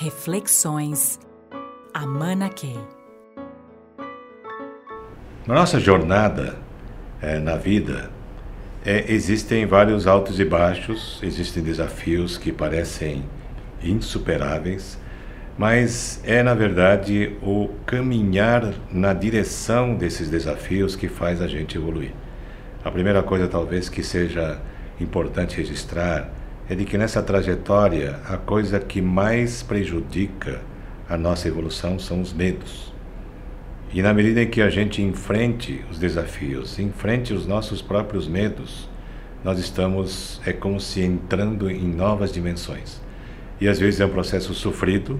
[0.00, 1.18] Reflexões
[1.92, 2.78] Amana Key.
[5.44, 6.56] Na nossa jornada
[7.20, 8.08] é, na vida,
[8.86, 13.24] é, existem vários altos e baixos, existem desafios que parecem
[13.82, 14.96] insuperáveis,
[15.58, 22.12] mas é na verdade o caminhar na direção desses desafios que faz a gente evoluir.
[22.84, 24.60] A primeira coisa, talvez, que seja
[25.00, 26.37] importante registrar
[26.68, 30.60] é de que nessa trajetória a coisa que mais prejudica
[31.08, 32.92] a nossa evolução são os medos.
[33.92, 38.86] E na medida em que a gente enfrente os desafios, enfrente os nossos próprios medos,
[39.42, 43.00] nós estamos, é como se entrando em novas dimensões.
[43.58, 45.18] E às vezes é um processo sofrido,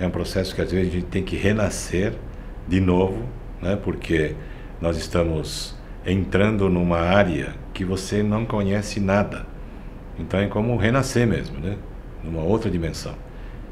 [0.00, 2.14] é um processo que às vezes a gente tem que renascer
[2.66, 3.28] de novo,
[3.60, 3.76] né?
[3.76, 4.34] porque
[4.80, 5.76] nós estamos
[6.06, 9.57] entrando numa área que você não conhece nada
[10.18, 11.76] então é como renascer mesmo, né?
[12.22, 13.14] Numa outra dimensão.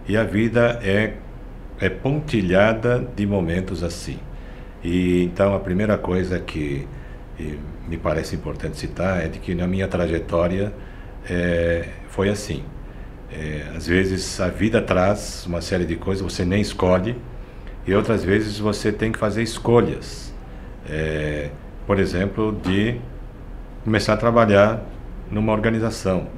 [0.09, 1.15] E a vida é,
[1.81, 4.19] é pontilhada de momentos assim.
[4.85, 6.87] E então a primeira coisa que
[7.89, 10.73] me parece importante citar é de que na minha trajetória
[11.29, 12.63] é, foi assim.
[13.33, 17.17] É, às vezes a vida traz uma série de coisas, você nem escolhe,
[17.87, 20.33] e outras vezes você tem que fazer escolhas.
[20.89, 21.51] É,
[21.87, 22.97] por exemplo, de
[23.85, 24.83] começar a trabalhar
[25.31, 26.29] numa organização.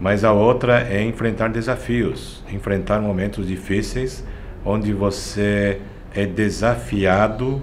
[0.00, 4.24] Mas a outra é enfrentar desafios, enfrentar momentos difíceis
[4.64, 5.80] onde você
[6.14, 7.60] é desafiado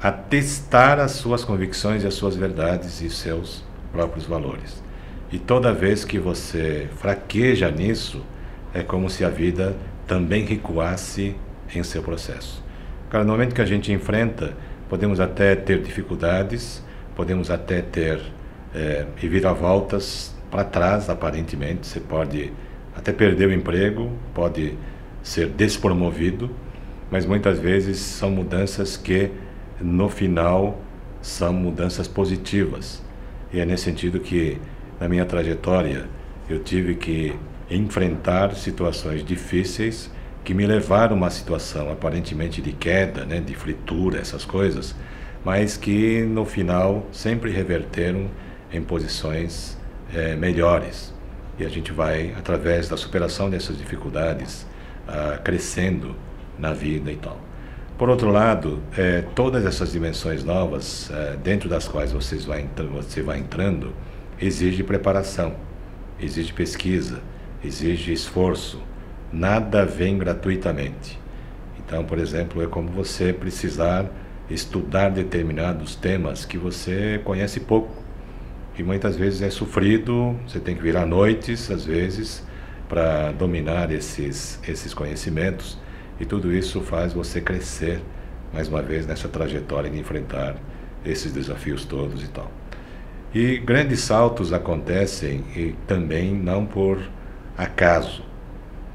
[0.00, 4.82] a testar as suas convicções e as suas verdades e seus próprios valores.
[5.30, 8.24] E toda vez que você fraqueja nisso,
[8.72, 11.36] é como se a vida também recuasse
[11.74, 12.62] em seu processo.
[13.10, 14.54] Cara, no momento que a gente enfrenta,
[14.88, 16.82] podemos até ter dificuldades,
[17.14, 18.20] podemos até ter
[18.74, 21.86] é, reviravoltas para trás, aparentemente.
[21.86, 22.52] Você pode
[22.94, 24.74] até perder o emprego, pode
[25.22, 26.50] ser despromovido,
[27.10, 29.30] mas muitas vezes são mudanças que,
[29.80, 30.78] no final,
[31.22, 33.02] são mudanças positivas.
[33.50, 34.58] E é nesse sentido que,
[35.00, 36.06] na minha trajetória,
[36.48, 37.34] eu tive que
[37.70, 40.10] enfrentar situações difíceis
[40.44, 44.94] que me levaram a uma situação aparentemente de queda, né, de fritura, essas coisas,
[45.44, 48.28] mas que no final sempre reverteram
[48.72, 49.78] em posições
[50.14, 51.12] é, melhores.
[51.58, 54.66] E a gente vai, através da superação dessas dificuldades,
[55.06, 56.14] ah, crescendo
[56.58, 57.38] na vida e tal.
[57.98, 63.22] Por outro lado, é, todas essas dimensões novas, é, dentro das quais vocês vai, você
[63.22, 63.92] vai entrando,
[64.40, 65.54] exige preparação,
[66.18, 67.20] exige pesquisa,
[67.64, 68.80] exige esforço.
[69.32, 71.18] Nada vem gratuitamente.
[71.78, 74.10] Então, por exemplo, é como você precisar
[74.50, 78.01] estudar determinados temas que você conhece pouco
[78.74, 82.42] que muitas vezes é sofrido, você tem que virar noites, às vezes,
[82.88, 85.78] para dominar esses, esses conhecimentos,
[86.18, 88.00] e tudo isso faz você crescer,
[88.52, 90.56] mais uma vez, nessa trajetória de enfrentar
[91.04, 92.50] esses desafios todos e tal.
[93.34, 97.00] E grandes saltos acontecem e também não por
[97.56, 98.22] acaso,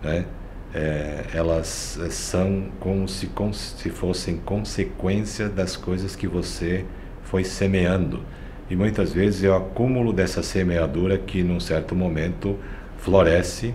[0.04, 0.26] né?
[0.74, 6.86] É, elas são como se, como se fossem consequência das coisas que você
[7.24, 8.22] foi semeando
[8.70, 12.58] e muitas vezes é o acúmulo dessa semeadura que, num certo momento,
[12.98, 13.74] floresce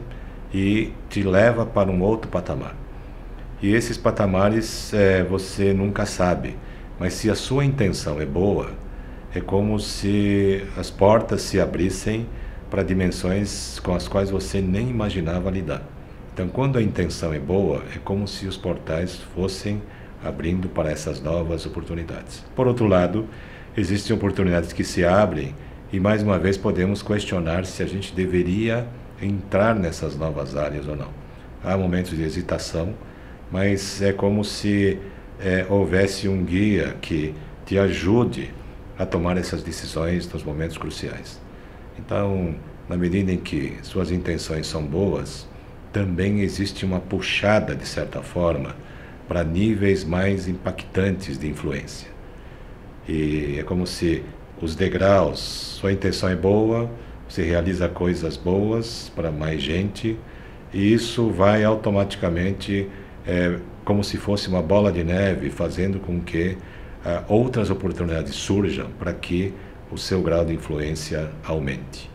[0.53, 2.77] e te leva para um outro patamar.
[3.63, 6.57] E esses patamares é, você nunca sabe,
[6.99, 8.73] mas se a sua intenção é boa,
[9.35, 12.27] é como se as portas se abrissem
[12.71, 15.83] para dimensões com as quais você nem imaginava lidar.
[16.35, 19.83] Então, quando a intenção é boa, é como se os portais fossem
[20.25, 22.45] abrindo para essas novas oportunidades.
[22.55, 23.27] Por outro lado,
[23.77, 25.55] existem oportunidades que se abrem
[25.93, 28.87] e mais uma vez podemos questionar se a gente deveria
[29.21, 31.11] entrar nessas novas áreas ou não.
[31.65, 32.95] Há momentos de hesitação,
[33.51, 34.99] mas é como se
[35.41, 37.35] é, houvesse um guia que
[37.65, 38.53] te ajude
[38.99, 41.41] a tomar essas decisões nos momentos cruciais.
[41.99, 42.55] Então,
[42.89, 45.47] na medida em que suas intenções são boas,
[45.93, 48.75] também existe uma puxada, de certa forma,
[49.29, 52.12] para níveis mais impactantes de influência.
[53.09, 54.23] E é como se
[54.61, 56.91] os degraus, sua intenção é boa,
[57.29, 60.17] você realiza coisas boas para mais gente,
[60.73, 62.89] e isso vai automaticamente,
[63.27, 66.57] é, como se fosse uma bola de neve, fazendo com que
[67.05, 69.53] é, outras oportunidades surjam para que
[69.91, 72.11] o seu grau de influência aumente.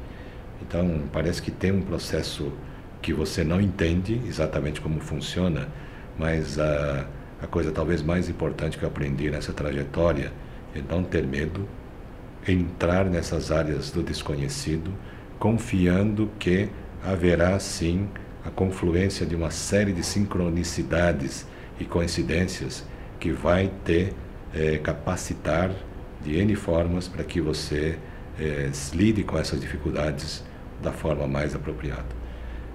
[0.62, 2.52] Então, parece que tem um processo
[3.02, 5.68] que você não entende exatamente como funciona,
[6.18, 7.06] mas a,
[7.42, 10.32] a coisa talvez mais importante que eu aprendi nessa trajetória
[10.76, 11.68] é não ter medo,
[12.48, 14.92] entrar nessas áreas do desconhecido,
[15.40, 16.70] confiando que
[17.04, 18.08] haverá sim
[18.46, 21.46] a confluência de uma série de sincronicidades
[21.80, 22.86] e coincidências
[23.20, 24.14] que vai te
[24.54, 25.72] é, capacitar
[26.24, 27.98] de N formas para que você
[28.40, 30.44] é, lide com essas dificuldades
[30.82, 32.18] da forma mais apropriada.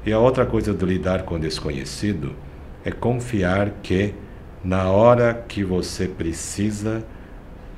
[0.04, 2.34] E a outra coisa de lidar com o desconhecido
[2.84, 4.14] é confiar que
[4.64, 7.04] na hora que você precisa,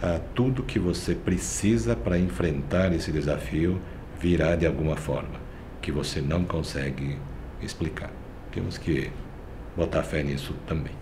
[0.04, 3.80] ah, tudo que você precisa para enfrentar esse desafio
[4.20, 5.40] virá de alguma forma
[5.80, 7.18] que você não consegue
[7.62, 8.12] explicar.
[8.52, 9.10] Temos que
[9.74, 10.92] botar fé nisso também.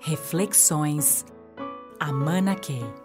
[0.00, 1.24] Reflexões
[2.00, 3.03] Amana Key.